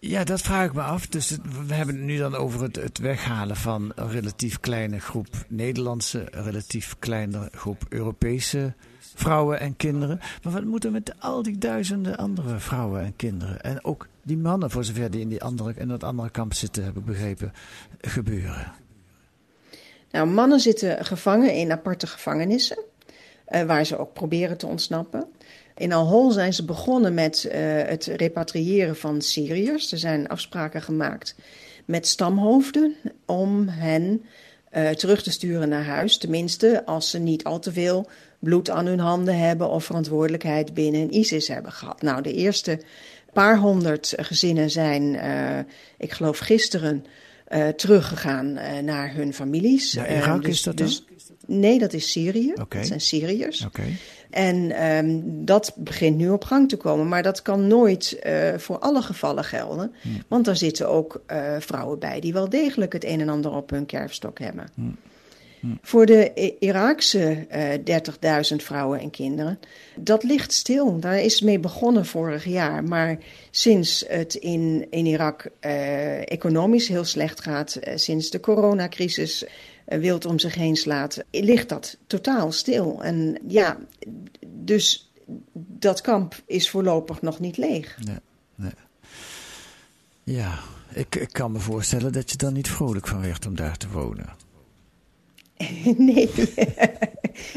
[0.00, 1.06] Ja, dat vraag ik me af.
[1.06, 5.00] Dus het, we hebben het nu dan over het, het, weghalen van een relatief kleine
[5.00, 8.74] groep Nederlandse, een relatief kleine groep Europese
[9.14, 10.20] vrouwen en kinderen.
[10.42, 14.38] Maar wat moet er met al die duizenden andere vrouwen en kinderen en ook die
[14.38, 17.52] mannen, voor zover die in, die andere, in dat andere kamp zitten, heb ik begrepen,
[18.00, 18.72] gebeuren?
[20.10, 22.78] Nou, mannen zitten gevangen in aparte gevangenissen,
[23.48, 25.26] uh, waar ze ook proberen te ontsnappen.
[25.76, 29.92] In Al-Hol zijn ze begonnen met uh, het repatriëren van Syriërs.
[29.92, 31.34] Er zijn afspraken gemaakt
[31.84, 32.94] met stamhoofden
[33.26, 34.24] om hen
[34.72, 36.18] uh, terug te sturen naar huis.
[36.18, 38.08] Tenminste, als ze niet al te veel
[38.38, 42.02] bloed aan hun handen hebben of verantwoordelijkheid binnen ISIS hebben gehad.
[42.02, 42.80] Nou, de eerste
[43.32, 45.20] paar honderd gezinnen zijn,
[45.98, 47.04] ik geloof gisteren,
[47.76, 48.52] teruggegaan
[48.84, 49.92] naar hun families.
[49.92, 50.86] Ja, Irak dus, is dat dan?
[50.86, 51.04] dus,
[51.48, 52.52] Nee, dat is Syrië.
[52.52, 52.78] Okay.
[52.78, 53.64] Dat zijn Syriërs.
[53.64, 53.96] Okay.
[54.30, 57.08] En um, dat begint nu op gang te komen.
[57.08, 59.92] Maar dat kan nooit uh, voor alle gevallen gelden.
[60.00, 60.08] Hm.
[60.28, 63.70] Want daar zitten ook uh, vrouwen bij die wel degelijk het een en ander op
[63.70, 64.68] hun kerfstok hebben.
[64.74, 64.82] Hm.
[65.82, 69.58] Voor de Iraakse eh 30.000 vrouwen en kinderen,
[69.96, 71.00] dat ligt stil.
[71.00, 72.84] Daar is mee begonnen vorig jaar.
[72.84, 73.18] Maar
[73.50, 79.44] sinds het in, in Irak eh, economisch heel slecht gaat, eh, sinds de coronacrisis
[79.84, 83.02] eh, wild om zich heen slaat, ligt dat totaal stil.
[83.02, 83.78] En ja,
[84.46, 85.12] dus
[85.54, 87.98] dat kamp is voorlopig nog niet leeg.
[90.24, 90.58] Ja,
[90.92, 93.88] ik, ik kan me voorstellen dat je er niet vrolijk van werd om daar te
[93.88, 94.47] wonen.
[95.96, 96.30] Nee.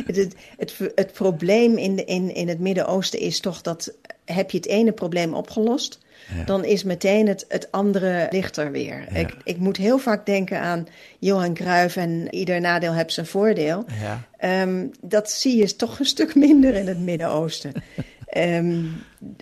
[0.06, 3.94] het, het, het, het probleem in, in, in het Midden-Oosten is toch dat
[4.26, 6.00] heb je het ene probleem opgelost,
[6.36, 6.44] Ja.
[6.44, 9.08] dan is meteen het, het andere lichter weer.
[9.14, 10.88] Ik, ik moet heel vaak denken aan
[11.20, 13.86] Johan Cruijff en ieder nadeel heeft zijn voordeel.
[14.02, 14.28] Ja.
[14.38, 17.74] Ehm, dat zie je toch een stuk minder in het Midden-Oosten.
[18.32, 18.84] Ehm,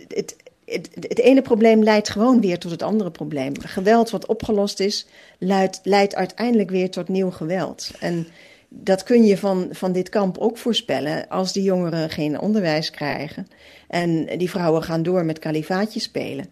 [0.07, 0.35] het,
[0.65, 3.59] het, het ene probleem leidt gewoon weer tot het andere probleem.
[3.61, 5.07] Geweld wat opgelost is,
[5.37, 7.91] leidt, leidt uiteindelijk weer tot nieuw geweld.
[7.99, 8.27] En
[8.69, 11.27] dat kun je van, van dit kamp ook voorspellen.
[11.29, 13.47] Als die jongeren geen onderwijs krijgen
[13.87, 16.45] en die vrouwen gaan door met kalifaatje spelen,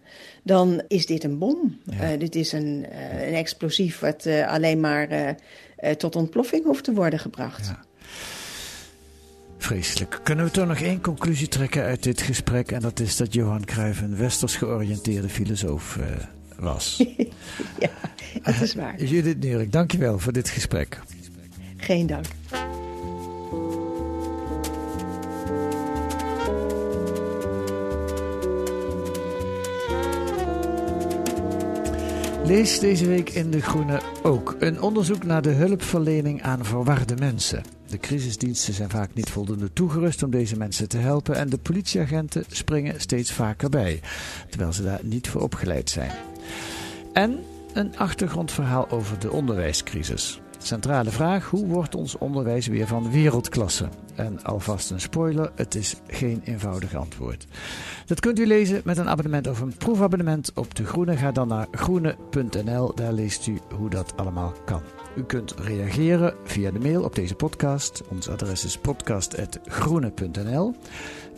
[0.43, 1.79] dan is dit een bom.
[1.99, 5.35] Eh, dit is een, eh, een explosief wat eh, alleen maar
[5.97, 7.71] tot ontploffing hoeft te worden gebracht.
[9.57, 10.19] Vreselijk.
[10.23, 12.71] Kunnen we toch nog één conclusie trekken uit dit gesprek?
[12.71, 15.99] En dat is dat Johan Cruijff een westers georiënteerde filosoof
[16.59, 17.03] was.
[17.79, 17.89] ja,
[18.43, 19.03] dat is waar.
[19.03, 20.99] Judith Neurik, dankjewel voor dit gesprek.
[21.87, 22.25] Geen dank.
[32.45, 37.63] Lees deze week in De Groene ook een onderzoek naar de hulpverlening aan verwarde mensen.
[37.87, 42.43] De crisisdiensten zijn vaak niet voldoende toegerust om deze mensen te helpen en de politieagenten
[42.47, 44.01] springen steeds vaker bij,
[44.49, 46.11] terwijl ze daar niet voor opgeleid zijn.
[47.13, 47.39] En
[47.73, 50.41] een achtergrondverhaal over de onderwijscrisis.
[50.67, 53.89] Centrale vraag: hoe wordt ons onderwijs weer van wereldklasse?
[54.15, 57.47] En alvast een spoiler: het is geen eenvoudig antwoord.
[58.05, 61.17] Dat kunt u lezen met een abonnement of een proefabonnement op De Groene.
[61.17, 64.81] Ga dan naar groene.nl, daar leest u hoe dat allemaal kan.
[65.15, 68.01] U kunt reageren via de mail op deze podcast.
[68.09, 70.75] Ons adres is podcast.groene.nl.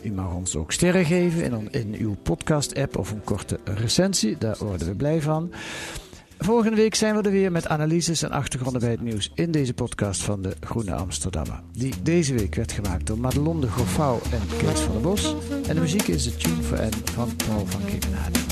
[0.02, 4.38] U mag ons ook sterren geven in, in uw podcast-app of een korte recensie.
[4.38, 5.52] Daar worden we blij van.
[6.42, 9.74] Volgende week zijn we er weer met analyses en achtergronden bij het nieuws in deze
[9.74, 11.60] podcast van de Groene Amsterdammer.
[11.72, 15.34] Die deze week werd gemaakt door Madelon de Goffouw en Kees van der Bos.
[15.68, 18.49] En de muziek is de Tune for N van Paul van Kemenade.